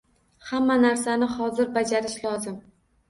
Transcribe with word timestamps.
Hamma 0.51 0.77
narsani 0.85 1.29
hozir 1.35 1.71
bajarish 1.79 2.17
lozim. 2.29 2.57